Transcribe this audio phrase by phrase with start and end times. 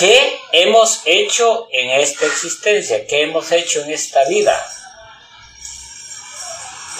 [0.00, 3.06] ¿Qué hemos hecho en esta existencia?
[3.06, 4.58] ¿Qué hemos hecho en esta vida?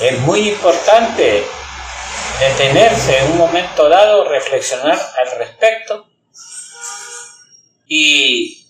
[0.00, 1.42] Es muy importante
[2.40, 6.10] detenerse en un momento dado, reflexionar al respecto
[7.86, 8.66] y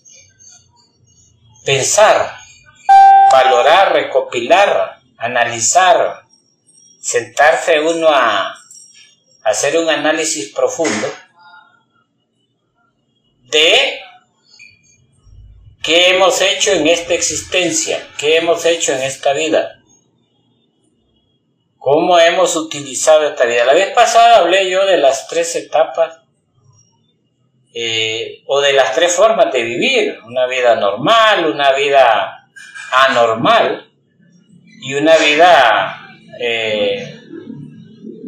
[1.65, 2.33] pensar,
[3.33, 6.21] valorar, recopilar, analizar,
[7.01, 8.55] sentarse uno a
[9.43, 11.13] hacer un análisis profundo
[13.41, 13.99] de
[15.81, 19.79] qué hemos hecho en esta existencia, qué hemos hecho en esta vida,
[21.77, 23.65] cómo hemos utilizado esta vida.
[23.65, 26.19] La vez pasada hablé yo de las tres etapas
[27.73, 32.47] eh, o de las tres formas de vivir, una vida normal, una vida
[32.91, 33.89] anormal
[34.81, 36.07] y una vida
[36.39, 37.17] eh,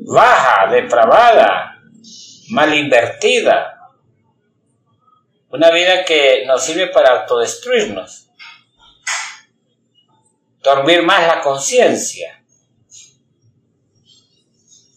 [0.06, 1.78] baja, depravada,
[2.50, 3.73] mal invertida,
[5.54, 8.28] una vida que nos sirve para autodestruirnos,
[10.64, 12.44] dormir más la conciencia,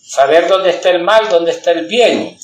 [0.00, 2.38] saber dónde está el mal, dónde está el bien,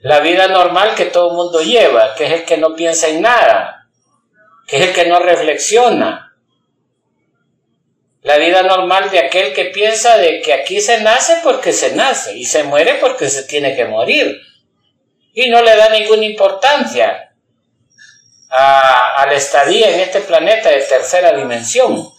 [0.00, 3.20] la vida normal que todo el mundo lleva, que es el que no piensa en
[3.20, 3.86] nada,
[4.66, 6.34] que es el que no reflexiona.
[8.22, 12.38] La vida normal de aquel que piensa de que aquí se nace porque se nace
[12.38, 14.45] y se muere porque se tiene que morir.
[15.38, 17.34] Y no le da ninguna importancia
[18.48, 22.10] a, la estadía en este planeta de tercera dimensión.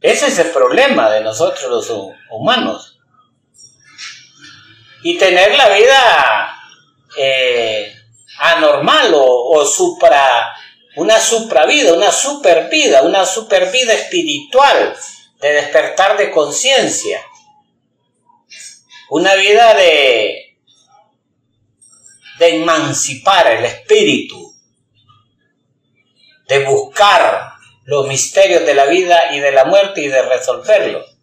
[0.00, 2.98] Ese es el problema de nosotros los humanos
[5.04, 6.56] y tener la vida
[7.16, 7.94] eh,
[8.38, 10.56] anormal o, supra,
[10.96, 14.96] una supravida, una supervida, una supervida espiritual
[15.40, 17.24] de despertar de conciencia,
[19.10, 20.47] una vida de,
[22.38, 24.54] de emancipar el espíritu,
[26.46, 27.52] de buscar
[27.84, 31.18] los misterios de la vida y de la muerte y de resolverlos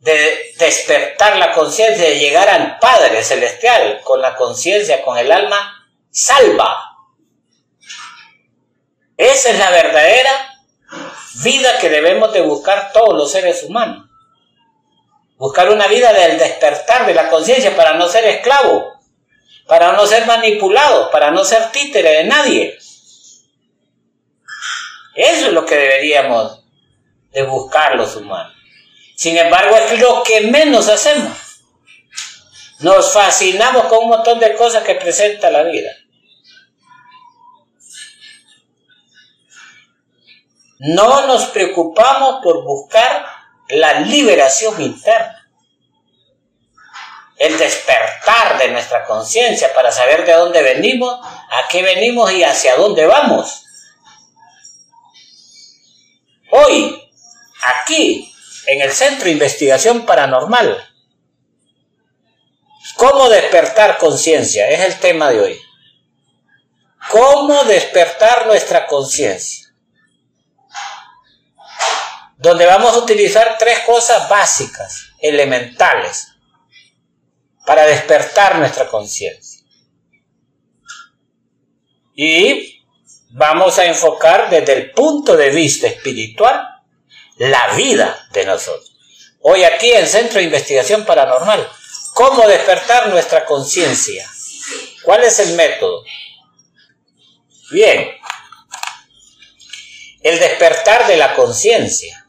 [0.00, 5.90] de despertar la conciencia, de llegar al Padre Celestial con la conciencia, con el alma
[6.10, 6.96] salva.
[9.16, 10.30] Esa es la verdadera
[11.42, 14.08] vida que debemos de buscar todos los seres humanos.
[15.36, 18.97] Buscar una vida del despertar de la conciencia para no ser esclavo,
[19.68, 22.78] para no ser manipulado, para no ser títere de nadie.
[25.14, 26.64] Eso es lo que deberíamos
[27.32, 28.54] de buscar los humanos.
[29.14, 31.36] Sin embargo, es lo que menos hacemos.
[32.80, 35.90] Nos fascinamos con un montón de cosas que presenta la vida.
[40.78, 43.26] No nos preocupamos por buscar
[43.68, 45.37] la liberación interna,
[47.38, 52.76] el despertar de nuestra conciencia para saber de dónde venimos, a qué venimos y hacia
[52.76, 53.64] dónde vamos.
[56.50, 57.10] Hoy,
[57.64, 58.34] aquí,
[58.66, 60.84] en el Centro de Investigación Paranormal.
[62.96, 64.68] ¿Cómo despertar conciencia?
[64.68, 65.60] Es el tema de hoy.
[67.10, 69.68] ¿Cómo despertar nuestra conciencia?
[72.36, 76.28] Donde vamos a utilizar tres cosas básicas, elementales,
[77.68, 79.62] para despertar nuestra conciencia.
[82.14, 82.82] Y
[83.32, 86.66] vamos a enfocar desde el punto de vista espiritual
[87.36, 88.96] la vida de nosotros.
[89.40, 91.68] Hoy aquí en Centro de Investigación Paranormal,
[92.14, 94.26] ¿cómo despertar nuestra conciencia?
[95.02, 96.04] ¿Cuál es el método?
[97.70, 98.12] Bien,
[100.22, 102.26] el despertar de la conciencia.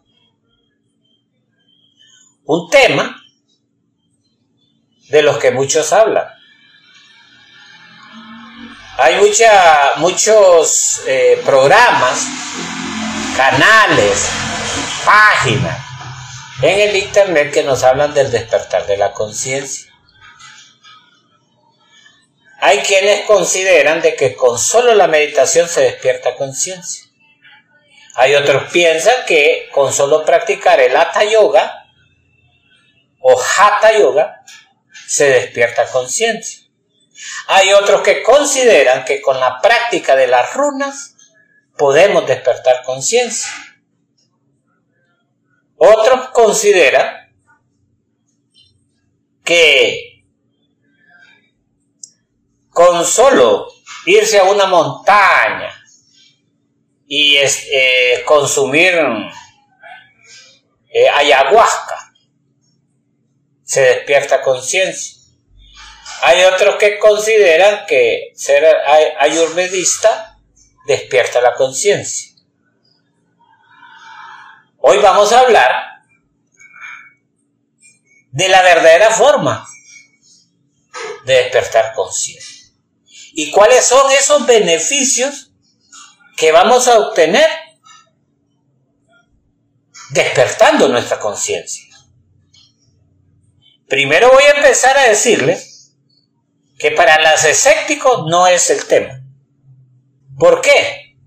[2.44, 3.19] Un tema
[5.10, 6.28] de los que muchos hablan.
[8.98, 9.16] Hay
[9.98, 12.26] muchos eh, programas,
[13.36, 14.30] canales,
[15.06, 15.78] páginas
[16.62, 19.90] en el Internet que nos hablan del despertar de la conciencia.
[22.60, 27.06] Hay quienes consideran de que con solo la meditación se despierta conciencia.
[28.16, 31.86] Hay otros piensan que con solo practicar el Hatha Yoga
[33.22, 34.44] o Hatha Yoga
[35.10, 36.70] se despierta conciencia.
[37.48, 41.16] Hay otros que consideran que con la práctica de las runas
[41.76, 43.50] podemos despertar conciencia.
[45.78, 47.34] Otros consideran
[49.44, 50.26] que
[52.70, 53.68] con solo
[54.06, 55.74] irse a una montaña
[57.08, 58.94] y eh, consumir
[60.88, 62.09] eh, ayahuasca,
[63.70, 65.16] se despierta conciencia.
[66.24, 68.66] Hay otros que consideran que ser
[69.20, 70.40] ayurvedista
[70.88, 72.32] despierta la conciencia.
[74.80, 76.02] Hoy vamos a hablar
[78.32, 79.68] de la verdadera forma
[81.26, 82.74] de despertar conciencia.
[83.34, 85.52] ¿Y cuáles son esos beneficios
[86.36, 87.48] que vamos a obtener
[90.10, 91.89] despertando nuestra conciencia?
[93.90, 95.96] Primero voy a empezar a decirles
[96.78, 99.24] que para los escépticos no es el tema.
[100.38, 101.18] ¿Por qué?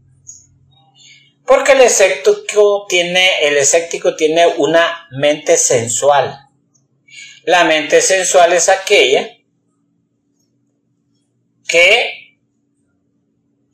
[1.45, 6.39] Porque el escéptico tiene, el escéptico tiene una mente sensual.
[7.43, 9.29] La mente sensual es aquella
[11.67, 12.39] que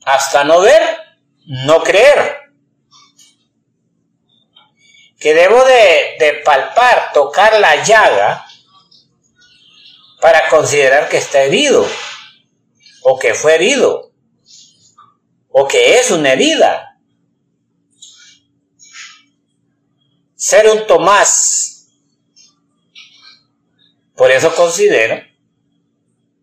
[0.07, 0.83] hasta no ver,
[1.45, 2.39] no creer.
[5.21, 8.48] Que debo de, de palpar, tocar la llaga
[10.21, 11.87] para considerar que está herido,
[13.03, 14.13] o que fue herido,
[15.49, 16.99] o que es una herida.
[20.35, 21.89] Ser un Tomás.
[24.15, 25.23] Por eso considero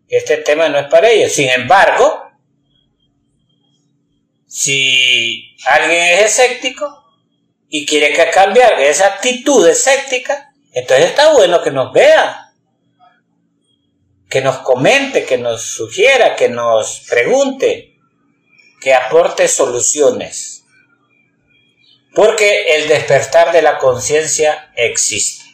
[0.08, 1.32] que este tema no es para ellos.
[1.32, 2.30] Sin embargo,
[4.46, 7.04] si alguien es escéptico
[7.68, 12.45] y quiere que cambiar esa actitud escéptica, entonces está bueno que nos vea
[14.36, 17.96] que nos comente, que nos sugiera, que nos pregunte,
[18.82, 20.62] que aporte soluciones.
[22.14, 25.46] Porque el despertar de la conciencia existe.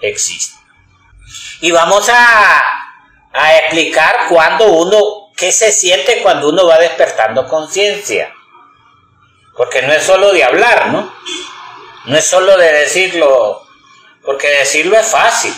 [0.00, 0.56] Existe.
[1.60, 2.62] Y vamos a,
[3.62, 8.32] explicar cuando uno, qué se siente cuando uno va despertando conciencia.
[9.56, 11.12] Porque no es solo de hablar, ¿no?
[12.04, 13.66] No es solo de decirlo,
[14.22, 15.52] porque decirlo es fácil.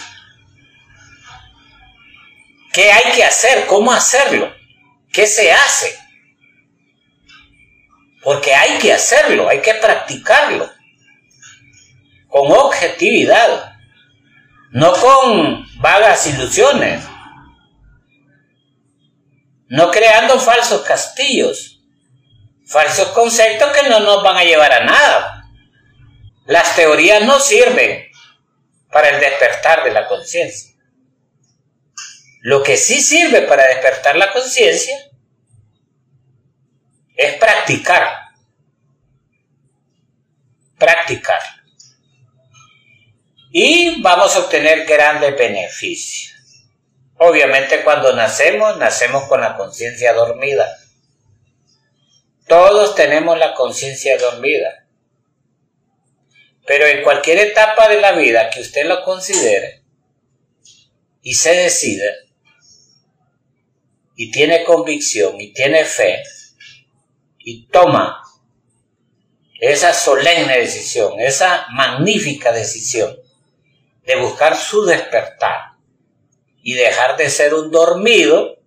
[2.73, 3.67] ¿Qué hay que hacer?
[3.67, 4.53] ¿Cómo hacerlo?
[5.13, 5.99] ¿Qué se hace?
[8.23, 10.71] Porque hay que hacerlo, hay que practicarlo.
[12.29, 13.73] Con objetividad.
[14.71, 17.03] No con vagas ilusiones.
[19.69, 21.81] No creando falsos castillos.
[22.67, 25.51] Falsos conceptos que no nos van a llevar a nada.
[26.45, 28.11] Las teorías no sirven
[28.93, 30.68] para el despertar de la conciencia.
[32.41, 34.97] Lo que sí sirve para despertar la conciencia
[37.17, 38.29] es practicar.
[40.79, 41.41] Practicar.
[43.51, 46.37] Y vamos a obtener grandes beneficios.
[47.17, 50.79] Obviamente cuando nacemos, nacemos con la conciencia dormida.
[52.47, 54.87] Todos tenemos la conciencia dormida.
[56.67, 59.83] Pero en cualquier etapa de la vida que usted lo considere
[61.23, 62.07] y se decida,
[64.21, 66.25] y tiene convicción y tiene fe
[67.39, 68.21] y toma
[69.61, 73.17] esa solemne decisión, esa magnífica decisión
[74.05, 75.77] de buscar su despertar
[76.61, 78.59] y dejar de ser un dormido,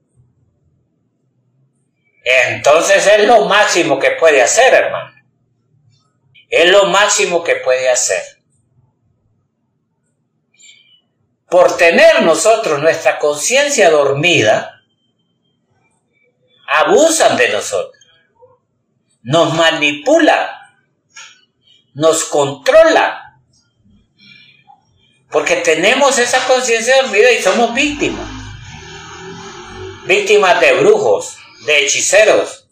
[2.23, 5.21] entonces es lo máximo que puede hacer, hermano.
[6.47, 8.23] Es lo máximo que puede hacer.
[11.49, 14.80] Por tener nosotros nuestra conciencia dormida,
[16.71, 18.03] abusan de nosotros,
[19.23, 20.47] nos manipulan,
[21.93, 23.13] nos controlan,
[25.29, 28.27] porque tenemos esa conciencia dormida y somos víctimas,
[30.05, 32.67] víctimas de brujos, de hechiceros,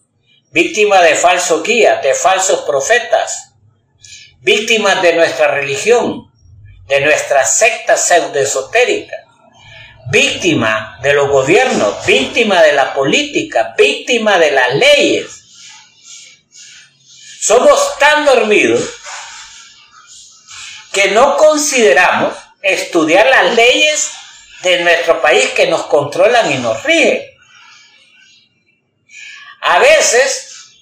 [0.51, 3.53] víctimas de falsos guías, de falsos profetas,
[4.39, 6.31] víctimas de nuestra religión,
[6.87, 9.28] de nuestra secta pseudoesotérica
[10.09, 15.27] víctima de los gobiernos, víctima de la política, víctima de las leyes.
[17.41, 18.81] Somos tan dormidos
[20.91, 24.11] que no consideramos estudiar las leyes
[24.63, 27.25] de nuestro país que nos controlan y nos rigen.
[29.61, 30.73] A veces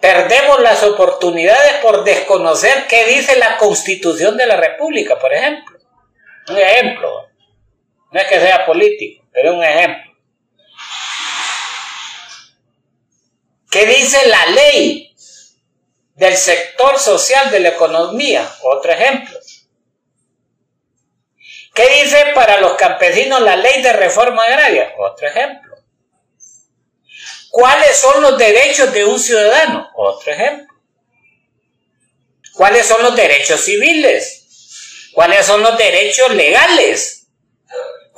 [0.00, 5.78] perdemos las oportunidades por desconocer qué dice la constitución de la República, por ejemplo.
[6.48, 7.31] Un ejemplo.
[8.12, 10.12] No es que sea político, pero es un ejemplo.
[13.70, 15.16] ¿Qué dice la ley
[16.14, 18.46] del sector social de la economía?
[18.64, 19.38] Otro ejemplo.
[21.74, 24.92] ¿Qué dice para los campesinos la ley de reforma agraria?
[24.98, 25.74] Otro ejemplo.
[27.50, 29.90] ¿Cuáles son los derechos de un ciudadano?
[29.94, 30.74] Otro ejemplo.
[32.52, 35.10] ¿Cuáles son los derechos civiles?
[35.14, 37.21] ¿Cuáles son los derechos legales?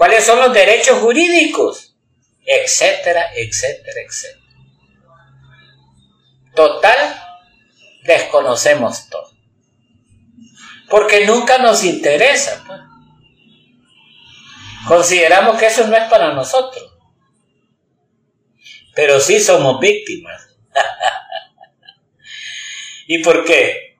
[0.04, 1.96] Cuáles son los derechos jurídicos,
[2.44, 4.44] etcétera, etcétera, etcétera.
[6.54, 7.22] Total,
[8.02, 9.32] desconocemos todo.
[10.90, 12.62] Porque nunca nos interesa.
[12.66, 12.80] Pues.
[14.86, 16.84] Consideramos que eso no es para nosotros.
[18.94, 20.54] Pero sí somos víctimas.
[23.06, 23.96] ¿Y por qué?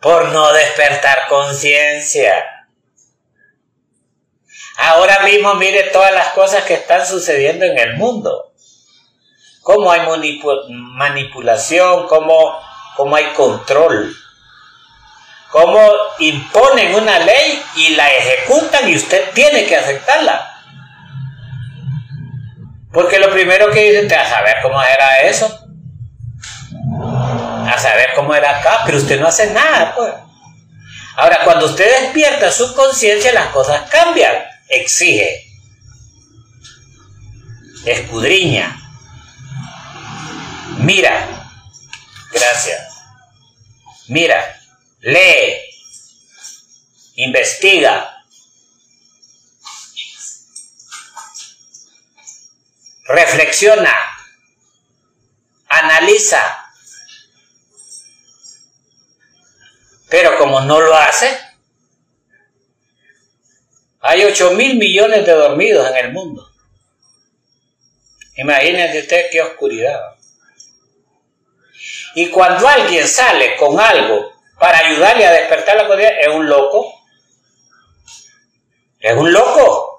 [0.00, 2.59] Por no despertar conciencia.
[4.80, 8.54] Ahora mismo mire todas las cosas que están sucediendo en el mundo.
[9.60, 10.00] Cómo hay
[10.70, 12.58] manipulación, cómo,
[12.96, 14.16] cómo hay control.
[15.50, 15.86] Cómo
[16.20, 20.50] imponen una ley y la ejecutan y usted tiene que aceptarla.
[22.90, 25.46] Porque lo primero que dicen, a saber cómo era eso.
[27.68, 30.14] A saber cómo era acá, pero usted no hace nada, pues.
[31.16, 34.49] Ahora, cuando usted despierta su conciencia, las cosas cambian.
[34.70, 35.46] Exige.
[37.84, 38.76] Escudriña.
[40.78, 41.28] Mira.
[42.32, 42.80] Gracias.
[44.08, 44.60] Mira.
[45.00, 45.60] Lee.
[47.16, 48.16] Investiga.
[53.10, 53.94] reflexiona,
[55.68, 56.40] analiza.
[60.08, 61.38] Pero como no lo hace,
[64.00, 66.50] hay 8 mil millones de dormidos en el mundo.
[68.36, 70.16] Imagínense usted qué oscuridad.
[72.14, 77.02] Y cuando alguien sale con algo para ayudarle a despertar la conciencia, es un loco.
[78.98, 79.90] Es un loco.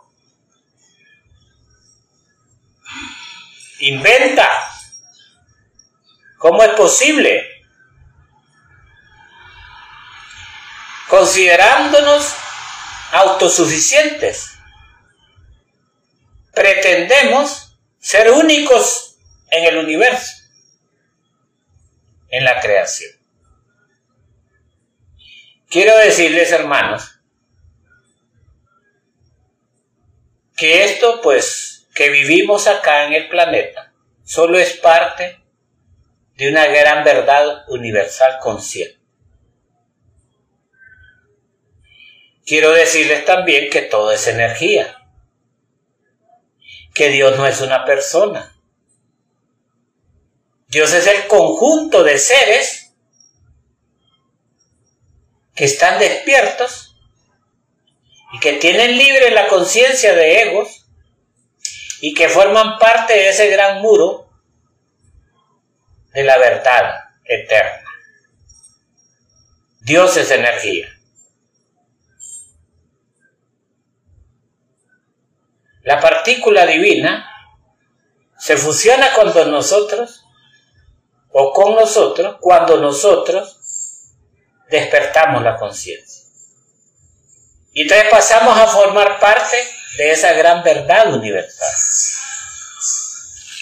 [3.81, 4.49] inventa.
[6.37, 7.47] ¿Cómo es posible?
[11.07, 12.35] Considerándonos
[13.11, 14.51] autosuficientes,
[16.53, 19.17] pretendemos ser únicos
[19.49, 20.31] en el universo,
[22.29, 23.11] en la creación.
[25.69, 27.19] Quiero decirles, hermanos,
[30.55, 35.41] que esto pues que vivimos acá en el planeta solo es parte
[36.35, 39.00] de una gran verdad universal consciente.
[42.45, 44.97] Quiero decirles también que todo es energía,
[46.93, 48.55] que Dios no es una persona.
[50.67, 52.93] Dios es el conjunto de seres
[55.53, 56.95] que están despiertos
[58.33, 60.85] y que tienen libre la conciencia de egos
[61.99, 64.29] y que forman parte de ese gran muro
[66.13, 67.83] de la verdad eterna.
[69.81, 71.00] Dios es energía.
[75.83, 77.27] La partícula divina
[78.37, 80.25] se fusiona con nosotros
[81.29, 83.57] o con nosotros cuando nosotros
[84.69, 86.25] despertamos la conciencia.
[87.73, 89.57] Y entonces pasamos a formar parte
[89.97, 91.69] de esa gran verdad universal.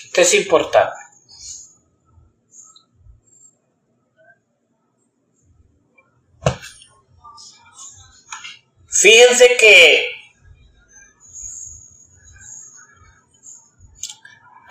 [0.05, 0.95] Esto es importante.
[8.87, 10.18] Fíjense que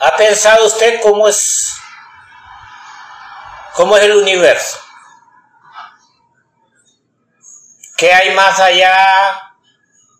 [0.00, 1.74] ¿Ha pensado usted cómo es
[3.74, 4.78] cómo es el universo?
[7.96, 9.48] ¿Qué hay más allá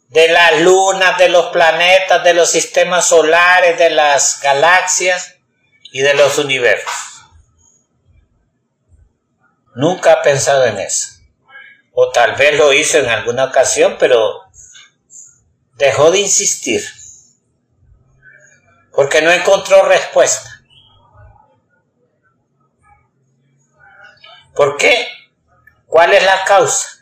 [0.08, 5.36] de las lunas, de los planetas, de los sistemas solares, de las galaxias
[5.92, 6.92] y de los universos.
[9.74, 11.20] Nunca ha pensado en eso.
[11.92, 14.44] O tal vez lo hizo en alguna ocasión, pero
[15.74, 16.84] dejó de insistir.
[18.98, 20.60] Porque no encontró respuesta.
[24.56, 25.06] ¿Por qué?
[25.86, 26.98] ¿Cuál es la causa?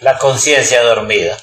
[0.00, 1.38] La conciencia dormida.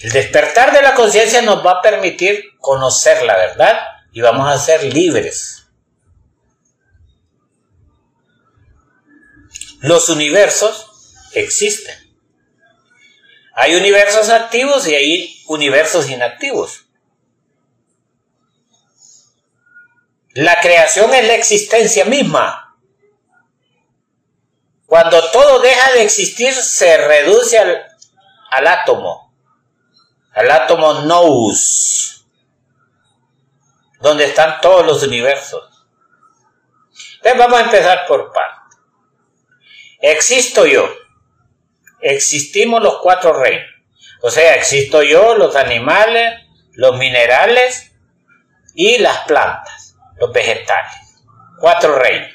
[0.00, 4.58] El despertar de la conciencia nos va a permitir conocer la verdad y vamos a
[4.58, 5.66] ser libres.
[9.80, 11.99] Los universos existen.
[13.54, 16.86] Hay universos activos y hay universos inactivos.
[20.32, 22.78] La creación es la existencia misma.
[24.86, 27.86] Cuando todo deja de existir, se reduce al,
[28.50, 29.30] al átomo
[30.32, 32.24] al átomo nous,
[34.00, 35.62] donde están todos los universos.
[37.16, 38.76] Entonces vamos a empezar por parte.
[40.00, 40.88] Existo yo.
[42.02, 43.68] Existimos los cuatro reinos.
[44.22, 46.40] O sea, existo yo, los animales,
[46.72, 47.92] los minerales
[48.74, 51.22] y las plantas, los vegetales.
[51.58, 52.30] Cuatro reinos.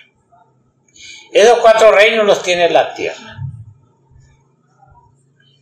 [1.31, 3.37] Esos cuatro reinos los tiene la Tierra.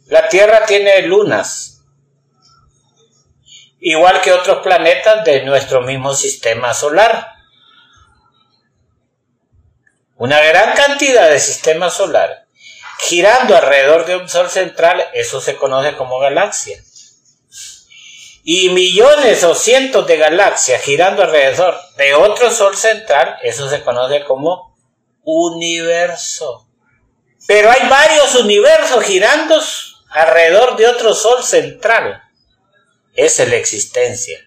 [0.08, 1.84] La Tierra tiene lunas,
[3.80, 7.34] igual que otros planetas de nuestro mismo sistema solar.
[10.16, 12.43] Una gran cantidad de sistemas solares
[13.04, 16.82] girando alrededor de un sol central, eso se conoce como galaxia.
[18.44, 24.24] Y millones o cientos de galaxias girando alrededor de otro sol central, eso se conoce
[24.26, 24.76] como
[25.24, 26.68] universo.
[27.48, 29.62] Pero hay varios universos girando
[30.10, 32.24] alrededor de otro sol central.
[33.16, 34.40] Esa es la existencia.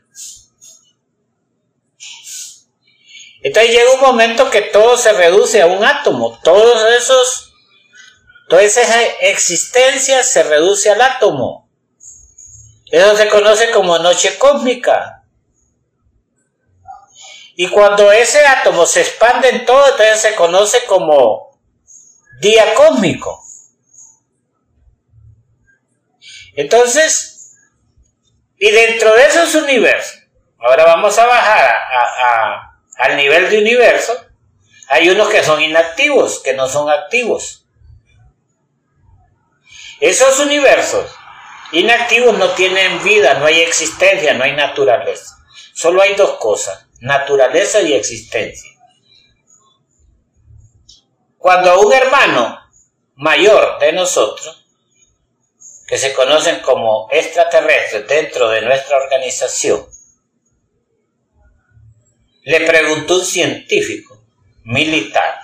[3.43, 6.39] Entonces llega un momento que todo se reduce a un átomo.
[6.43, 7.46] Todos esos
[8.49, 11.69] Toda esa existencia se reduce al átomo.
[12.91, 15.25] Eso se conoce como noche cósmica.
[17.57, 21.59] Y cuando ese átomo se expande en todo, entonces se conoce como
[22.41, 23.43] día cósmico.
[26.55, 27.57] Entonces,
[28.59, 30.23] y dentro de esos universos,
[30.59, 31.75] ahora vamos a bajar
[32.99, 34.15] al nivel de universo,
[34.89, 37.66] hay unos que son inactivos, que no son activos.
[40.01, 41.11] Esos universos
[41.73, 45.37] inactivos no tienen vida, no hay existencia, no hay naturaleza.
[45.75, 48.71] Solo hay dos cosas, naturaleza y existencia.
[51.39, 52.61] Cuando un hermano
[53.15, 54.65] mayor de nosotros,
[55.87, 59.87] que se conocen como extraterrestres dentro de nuestra organización,
[62.43, 64.25] le preguntó un científico
[64.65, 65.41] militar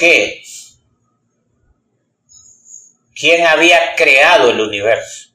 [0.00, 0.42] que
[3.14, 5.28] quién había creado el universo.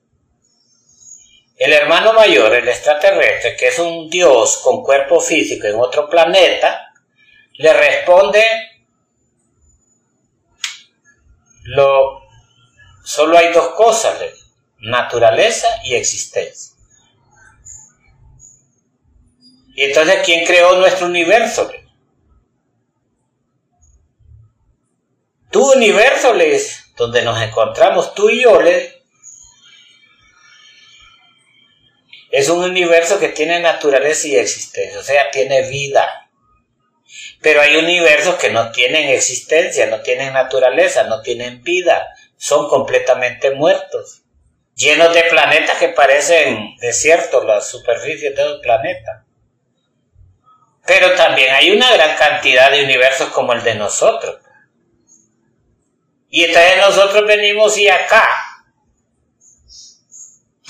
[1.55, 6.91] El hermano mayor, el extraterrestre, que es un dios con cuerpo físico en otro planeta,
[7.53, 8.43] le responde
[11.65, 12.23] lo
[13.03, 14.19] solo hay dos cosas,
[14.79, 16.73] naturaleza y existencia.
[19.75, 21.69] Y entonces, ¿quién creó nuestro universo?
[25.55, 28.93] Tu universo, les, donde nos encontramos tú y yo, les,
[32.29, 36.29] es un universo que tiene naturaleza y existencia, o sea, tiene vida.
[37.41, 43.51] Pero hay universos que no tienen existencia, no tienen naturaleza, no tienen vida, son completamente
[43.51, 44.23] muertos,
[44.75, 49.23] llenos de planetas que parecen desiertos, las superficies de los planetas.
[50.85, 54.41] Pero también hay una gran cantidad de universos como el de nosotros.
[56.35, 58.27] Y entonces nosotros venimos y acá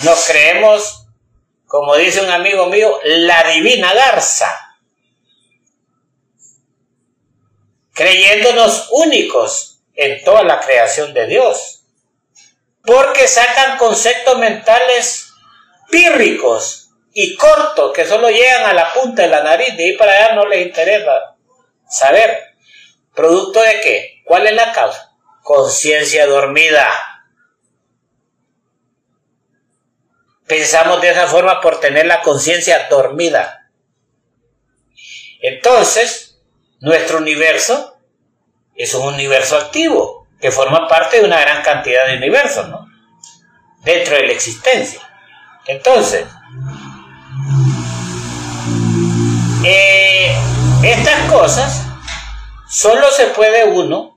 [0.03, 1.07] nos creemos,
[1.65, 4.77] como dice un amigo mío, la divina garza,
[7.95, 11.83] creyéndonos únicos en toda la creación de Dios,
[12.83, 15.33] porque sacan conceptos mentales
[15.89, 20.11] pírricos y cortos que solo llegan a la punta de la nariz, de ahí para
[20.11, 21.35] allá no les interesa
[21.89, 22.53] saber.
[23.15, 24.21] ¿Producto de qué?
[24.25, 25.04] ¿Cuál es la causa?
[25.45, 26.89] Conciencia dormida.
[30.47, 33.69] Pensamos de esa forma por tener la conciencia dormida.
[35.43, 36.41] Entonces,
[36.79, 37.95] nuestro universo
[38.73, 42.87] es un universo activo, que forma parte de una gran cantidad de universos, ¿no?
[43.83, 45.07] Dentro de la existencia.
[45.67, 46.25] Entonces,
[49.63, 50.35] eh,
[50.83, 51.83] estas cosas
[52.67, 54.14] solo se puede uno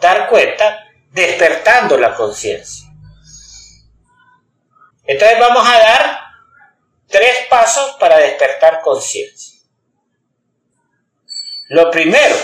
[0.00, 2.86] dar cuenta despertando la conciencia.
[5.04, 6.20] Entonces vamos a dar
[7.06, 9.60] tres pasos para despertar conciencia.
[11.68, 12.36] Lo primero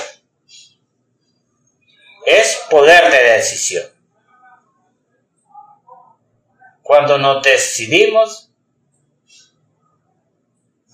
[2.25, 3.85] es poder de decisión.
[6.83, 8.51] Cuando nos decidimos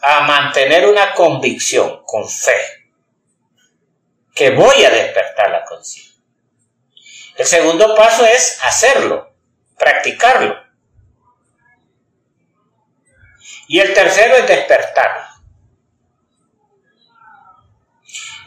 [0.01, 2.79] a mantener una convicción con fe,
[4.35, 6.08] que voy a despertar la conciencia.
[7.39, 9.33] El segundo paso es hacerlo,
[9.79, 10.57] practicarlo.
[13.69, 15.25] Y el tercero es despertarlo.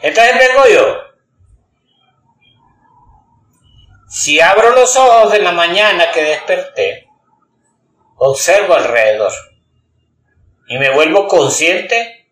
[0.02, 0.98] Entonces vengo yo.
[4.10, 7.08] Si abro los ojos en la mañana que desperté,
[8.16, 9.32] observo alrededor
[10.68, 12.28] y me vuelvo consciente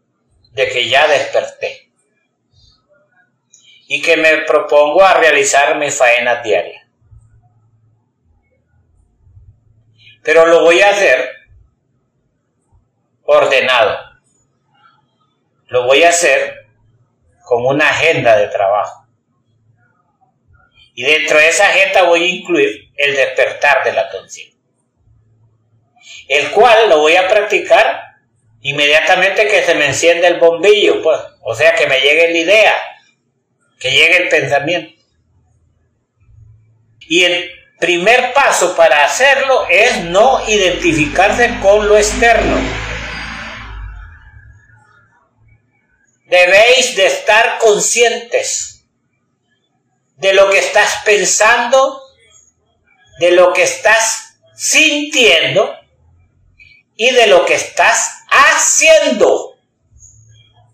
[0.53, 1.80] de que ya desperté.
[3.93, 6.87] Y que me propongo a realizar mis faenas diarias.
[10.23, 11.29] Pero lo voy a hacer
[13.25, 13.99] ordenado.
[15.67, 16.69] Lo voy a hacer
[17.43, 19.09] con una agenda de trabajo.
[20.95, 24.57] Y dentro de esa agenda voy a incluir el despertar de la conciencia.
[26.29, 28.03] El cual lo voy a practicar
[28.61, 31.19] inmediatamente que se me enciende el bombillo, pues.
[31.43, 32.75] O sea, que me llegue la idea,
[33.81, 35.03] que llegue el pensamiento.
[37.01, 42.59] Y el primer paso para hacerlo es no identificarse con lo externo.
[46.27, 48.85] Debéis de estar conscientes
[50.17, 52.03] de lo que estás pensando,
[53.19, 55.75] de lo que estás sintiendo
[56.95, 59.57] y de lo que estás haciendo.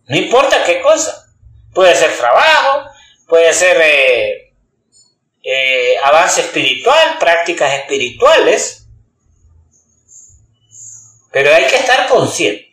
[0.09, 1.33] No importa qué cosa.
[1.73, 2.91] Puede ser trabajo,
[3.27, 4.55] puede ser eh,
[5.43, 8.87] eh, avance espiritual, prácticas espirituales,
[11.33, 12.71] pero hay que estar consciente.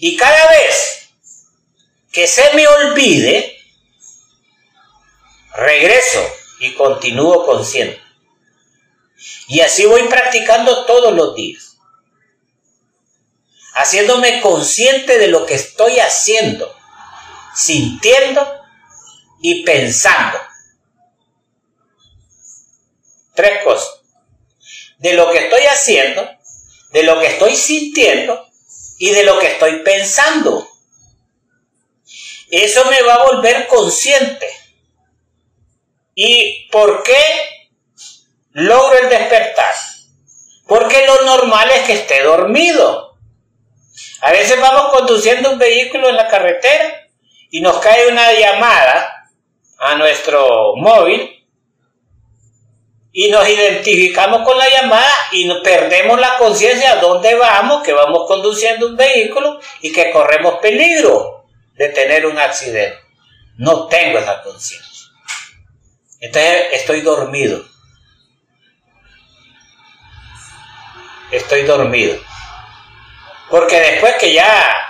[0.00, 1.08] Y cada vez
[2.12, 3.56] que se me olvide,
[5.54, 6.26] regreso
[6.60, 8.00] y continúo consciente.
[9.48, 11.76] Y así voy practicando todos los días.
[13.74, 16.74] Haciéndome consciente de lo que estoy haciendo,
[17.54, 18.60] sintiendo
[19.40, 20.38] y pensando.
[23.34, 24.00] Tres cosas.
[24.98, 26.28] De lo que estoy haciendo,
[26.92, 28.46] de lo que estoy sintiendo
[28.98, 30.68] y de lo que estoy pensando.
[32.50, 34.48] Eso me va a volver consciente.
[36.14, 37.70] ¿Y por qué
[38.50, 39.74] logro el despertar?
[40.66, 43.18] Porque lo normal es que esté dormido.
[44.20, 46.99] A veces vamos conduciendo un vehículo en la carretera
[47.50, 49.28] y nos cae una llamada
[49.78, 51.36] a nuestro móvil
[53.12, 58.26] y nos identificamos con la llamada y perdemos la conciencia de dónde vamos, que vamos
[58.28, 62.98] conduciendo un vehículo y que corremos peligro de tener un accidente.
[63.56, 65.06] No tengo esa conciencia.
[66.20, 67.64] Entonces estoy dormido.
[71.32, 72.18] Estoy dormido.
[73.48, 74.89] Porque después que ya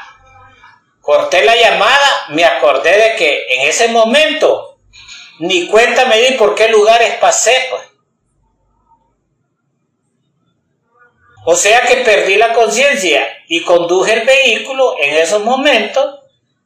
[1.11, 4.79] corté la llamada, me acordé de que en ese momento
[5.41, 7.53] ni cuenta me di por qué lugares pasé.
[7.69, 7.83] Pues.
[11.47, 16.21] O sea que perdí la conciencia y conduje el vehículo en esos momentos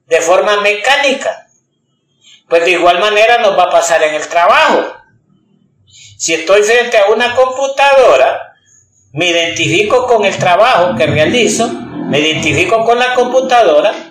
[0.05, 1.47] de forma mecánica.
[2.47, 4.95] Pues de igual manera nos va a pasar en el trabajo.
[6.19, 8.53] Si estoy frente a una computadora,
[9.15, 14.11] me identifico con el trabajo que realizo, me identifico con la computadora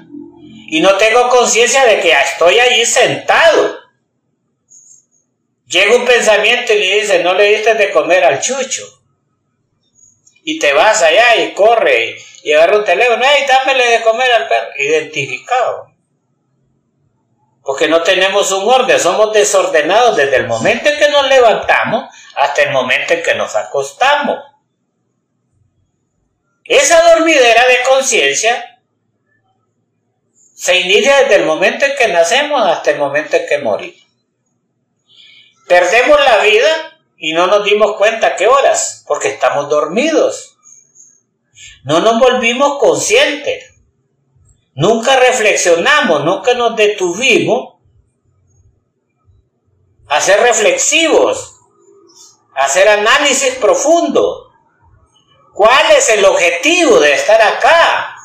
[0.74, 3.80] y no tengo conciencia de que estoy allí sentado.
[5.68, 8.84] Llega un pensamiento y le dice, no le diste de comer al chucho.
[10.42, 14.48] Y te vas allá y corre y, agarra un teléfono, ¡ay, dámele de comer al
[14.48, 14.70] perro!
[14.80, 15.92] Identificado.
[17.62, 22.06] Porque no tenemos un orden, somos desordenados desde el momento en que nos levantamos
[22.36, 24.40] hasta el momento en que nos acostamos.
[26.64, 28.73] Esa dormidera de conciencia
[30.54, 34.04] se inicia desde el momento en que nacemos hasta el momento en que morimos.
[35.68, 40.58] Perdemos la vida y no nos dimos cuenta qué horas, porque estamos dormidos.
[41.84, 43.74] No nos volvimos conscientes.
[44.76, 47.76] Nunca reflexionamos, nunca nos detuvimos
[50.08, 51.56] a ser reflexivos,
[52.56, 54.52] a hacer análisis profundo.
[55.54, 58.16] ¿Cuál es el objetivo de estar acá?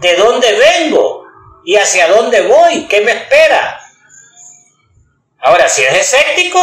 [0.00, 1.19] ¿De dónde vengo?
[1.64, 2.86] ¿Y hacia dónde voy?
[2.86, 3.80] ¿Qué me espera?
[5.38, 6.60] Ahora, si es escéptico,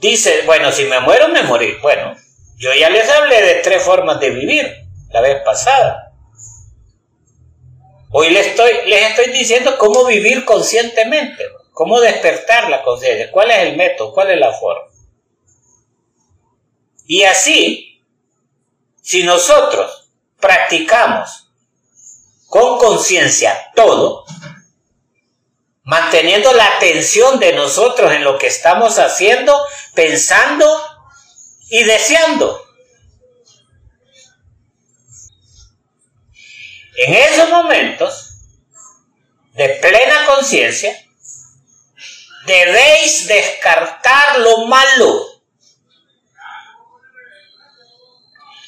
[0.00, 1.76] dice, bueno, si me muero, me morí.
[1.82, 2.16] Bueno,
[2.56, 6.12] yo ya les hablé de tres formas de vivir la vez pasada.
[8.10, 13.58] Hoy les estoy, les estoy diciendo cómo vivir conscientemente, cómo despertar la conciencia, cuál es
[13.58, 14.88] el método, cuál es la forma.
[17.06, 18.00] Y así,
[19.02, 21.43] si nosotros practicamos
[22.54, 24.24] con conciencia todo,
[25.82, 29.60] manteniendo la atención de nosotros en lo que estamos haciendo,
[29.92, 30.64] pensando
[31.68, 32.64] y deseando.
[36.96, 38.36] En esos momentos
[39.54, 40.96] de plena conciencia,
[42.46, 45.26] debéis descartar lo malo,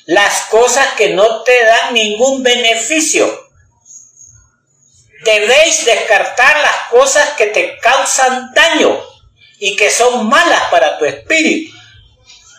[0.07, 3.46] las cosas que no te dan ningún beneficio
[5.27, 8.99] debéis descartar las cosas que te causan daño
[9.59, 11.77] y que son malas para tu espíritu.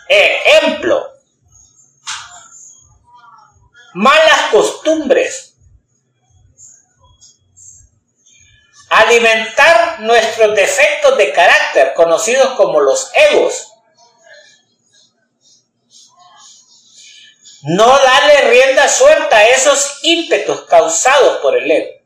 [0.10, 1.13] Ejemplo,
[3.93, 5.56] malas costumbres,
[8.89, 13.67] alimentar nuestros defectos de carácter, conocidos como los egos,
[17.63, 21.96] no darle rienda suelta a esos ímpetus causados por el ego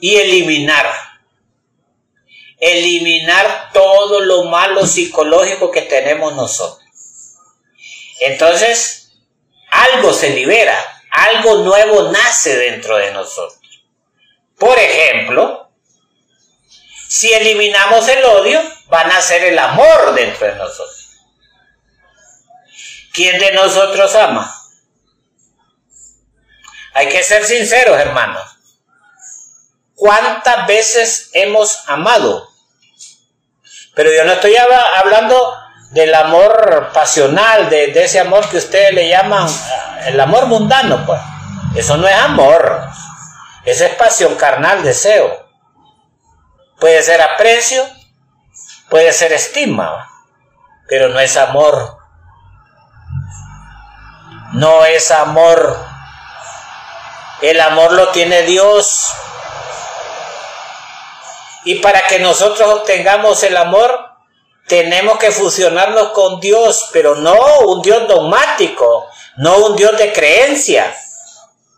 [0.00, 0.86] y eliminar
[2.58, 6.86] eliminar todo lo malo psicológico que tenemos nosotros.
[8.20, 9.12] Entonces,
[9.70, 13.60] algo se libera, algo nuevo nace dentro de nosotros.
[14.58, 15.70] Por ejemplo,
[17.08, 21.10] si eliminamos el odio, va a nacer el amor dentro de nosotros.
[23.12, 24.52] ¿Quién de nosotros ama?
[26.94, 28.55] Hay que ser sinceros, hermanos.
[29.96, 32.48] ¿Cuántas veces hemos amado?
[33.94, 35.56] Pero yo no estoy hablando
[35.90, 41.20] del amor pasional, de, ese amor que ustedes le llaman eh, el amor mundano, pues.
[41.74, 42.88] Eso no es amor.
[43.64, 45.48] Eso es pasión carnal, deseo.
[46.78, 47.82] Puede ser aprecio,
[48.90, 50.10] puede ser estima,
[50.88, 51.96] pero no es amor.
[54.52, 55.84] No es amor.
[57.40, 59.14] El amor lo tiene Dios.
[61.66, 63.92] Y para que nosotros obtengamos el amor,
[64.68, 70.96] tenemos que fusionarnos con Dios, pero no un Dios dogmático, no un Dios de creencia,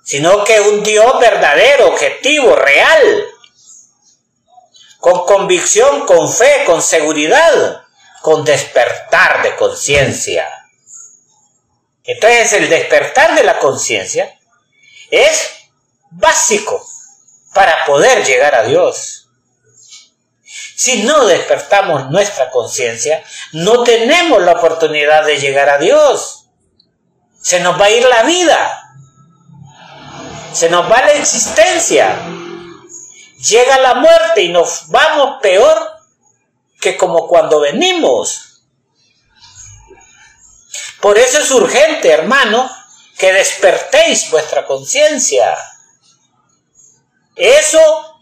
[0.05, 3.29] sino que un Dios verdadero, objetivo, real,
[5.01, 7.83] con convicción, con fe, con seguridad,
[8.21, 10.51] con despertar de conciencia.
[12.05, 14.39] Entonces el despertar de la conciencia
[15.11, 15.51] es
[16.11, 16.87] básico
[17.55, 19.18] para poder llegar a Dios.
[20.79, 26.51] Si no despertamos nuestra conciencia, no tenemos la oportunidad de llegar a Dios.
[27.43, 28.95] Se nos va a ir la vida.
[30.53, 32.17] Se nos va la existencia.
[33.49, 35.97] Llega la muerte y nos vamos peor
[36.81, 38.63] que como cuando venimos.
[41.01, 42.71] Por eso es urgente, hermano,
[43.19, 45.59] que despertéis vuestra conciencia.
[47.35, 48.21] Eso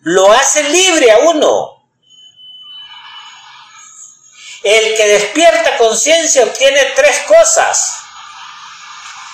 [0.00, 1.77] lo hace libre a uno.
[4.68, 8.02] El que despierta conciencia obtiene tres cosas.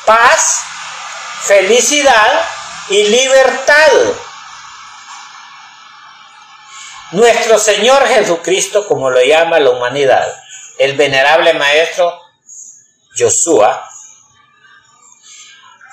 [0.06, 0.60] Paz,
[1.42, 2.44] felicidad
[2.88, 3.90] y libertad.
[7.10, 10.40] Nuestro Señor Jesucristo, como lo llama la humanidad,
[10.78, 12.16] el venerable maestro
[13.18, 13.90] Joshua,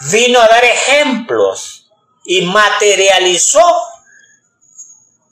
[0.01, 1.89] vino a dar ejemplos
[2.25, 3.65] y materializó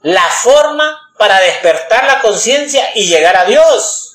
[0.02, 4.14] la forma para despertar la conciencia y llegar a Dios.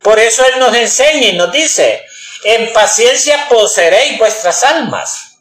[0.00, 2.04] Por eso Él nos enseña y nos dice,
[2.42, 5.36] en paciencia poseeréis vuestras almas.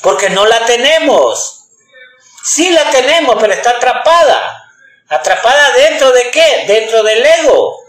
[0.00, 1.66] Porque no la tenemos.
[2.42, 4.64] Sí la tenemos, pero está atrapada.
[5.10, 6.64] ¿Atrapada dentro de qué?
[6.66, 7.84] Dentro del ego.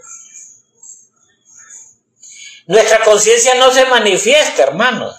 [2.66, 5.16] Nuestra conciencia no se manifiesta, hermanos.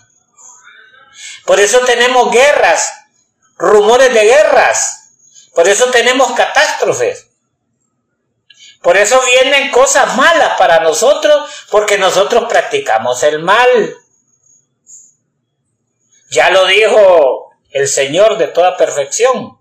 [1.44, 2.97] Por eso tenemos guerras
[3.58, 5.12] rumores de guerras.
[5.54, 7.28] Por eso tenemos catástrofes.
[8.82, 13.96] Por eso vienen cosas malas para nosotros, porque nosotros practicamos el mal.
[16.30, 19.58] Ya lo dijo el Señor de toda perfección.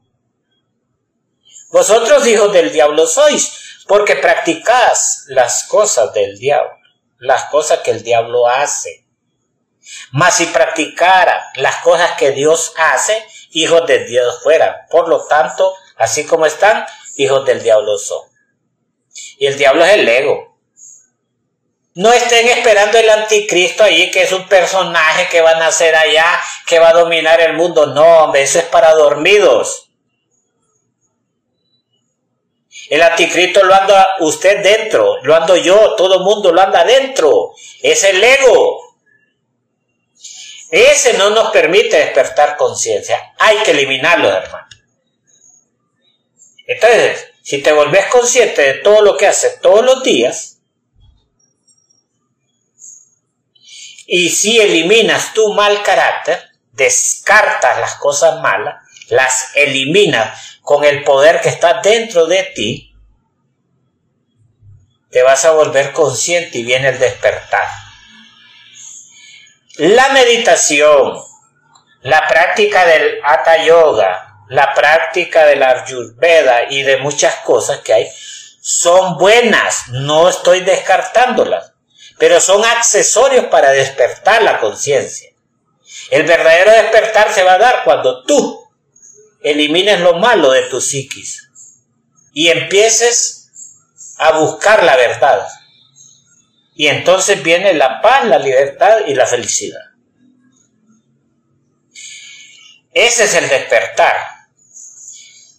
[1.71, 6.77] Vosotros hijos del diablo sois, porque practicás las cosas del diablo,
[7.19, 9.07] las cosas que el diablo hace.
[10.13, 14.75] Mas si practicara las cosas que Dios hace, hijos de Dios fueran.
[14.91, 18.23] Por lo tanto, así como están, hijos del diablo son.
[19.39, 20.57] Y el diablo es el ego.
[21.95, 26.39] No estén esperando el anticristo allí, que es un personaje que va a nacer allá,
[26.67, 27.87] que va a dominar el mundo.
[27.87, 29.89] No, hombre, eso es para dormidos.
[32.91, 37.53] El anticristo lo anda usted dentro, lo ando yo, todo el mundo lo anda dentro.
[37.83, 38.86] Es el ego.
[40.71, 43.35] Ese no nos permite despertar conciencia.
[43.39, 44.67] Hay que eliminarlo, hermano.
[46.67, 50.59] Entonces, si te volvés consciente de todo lo que haces todos los días,
[54.07, 61.41] y si eliminas tu mal carácter, descartas las cosas malas, las eliminas con el poder
[61.41, 62.93] que está dentro de ti,
[65.11, 67.86] te vas a volver consciente y viene el despertar.
[69.79, 71.23] La meditación,
[72.01, 77.93] la práctica del Hatha Yoga, la práctica de la Ayurveda y de muchas cosas que
[77.93, 78.11] hay
[78.63, 81.75] son buenas, no estoy descartándolas,
[82.17, 85.31] pero son accesorios para despertar la conciencia.
[86.11, 88.67] El verdadero despertar se va a dar cuando tú
[89.43, 91.51] elimines lo malo de tu psiquis
[92.33, 93.51] y empieces
[94.17, 95.47] a buscar la verdad.
[96.79, 99.81] Y entonces viene la paz, la libertad y la felicidad.
[102.93, 104.15] Ese es el despertar.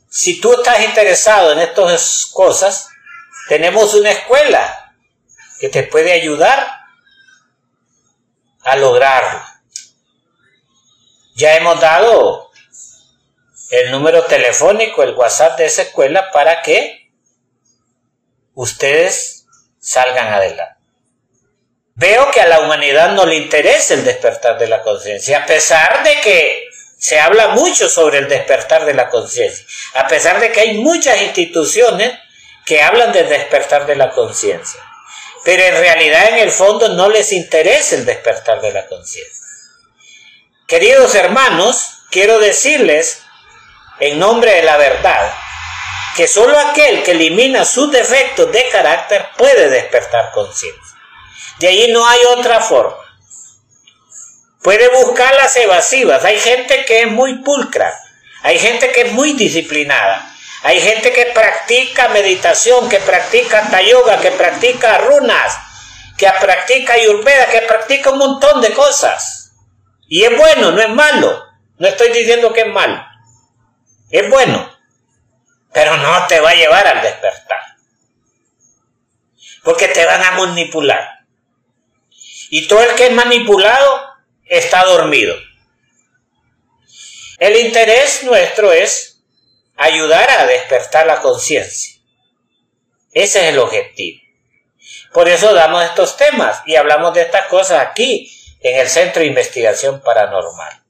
[0.08, 2.90] Si tú estás interesado en estas cosas,
[3.50, 4.94] tenemos una escuela
[5.60, 6.68] que te puede ayudar
[8.62, 9.44] a lograrlo.
[11.36, 12.52] Ya hemos dado
[13.72, 17.12] el número telefónico, el WhatsApp de esa escuela para que
[18.54, 19.48] ustedes
[19.80, 20.77] salgan adelante.
[22.00, 26.04] Veo que a la humanidad no le interesa el despertar de la conciencia, a pesar
[26.04, 30.60] de que se habla mucho sobre el despertar de la conciencia, a pesar de que
[30.60, 32.14] hay muchas instituciones
[32.68, 34.80] que hablan del despertar de la conciencia,
[35.44, 39.48] pero en realidad en el fondo no les interesa el despertar de la conciencia.
[40.68, 43.24] Queridos hermanos, quiero decirles
[44.00, 45.34] en nombre de la verdad,
[46.16, 50.97] que solo aquel que elimina sus defectos de carácter puede despertar conciencia.
[51.60, 52.98] De ahí no hay otra forma.
[54.62, 56.24] Puede buscar las evasivas.
[56.26, 57.94] Hay gente que es muy pulcra,
[58.44, 64.32] hay gente que es muy disciplinada, hay gente que practica meditación, que practica yoga, que
[64.32, 65.58] practica runas,
[66.18, 69.54] que practica ayurveda, que practica un montón de cosas.
[70.08, 71.46] Y es bueno, no es malo.
[71.78, 73.06] No estoy diciendo que es malo.
[74.10, 74.70] Es bueno,
[75.72, 77.62] pero no te va a llevar al despertar.
[79.64, 81.17] Porque te van a manipular.
[82.50, 84.02] Y todo el que es manipulado
[84.46, 85.36] está dormido.
[87.40, 89.22] El interés nuestro es
[89.76, 92.02] ayudar a despertar la conciencia.
[93.12, 94.22] Ese es el objetivo.
[95.14, 98.32] Por eso damos estos temas y hablamos de estas cosas aquí
[98.62, 100.84] en el Centro de Investigación Paranormal.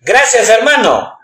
[0.00, 1.18] Gracias hermano.